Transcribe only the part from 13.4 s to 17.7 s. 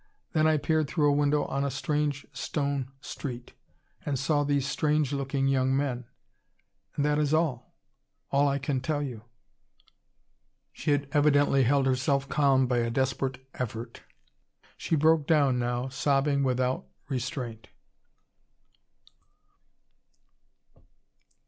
effort. She broke down now, sobbing without restraint.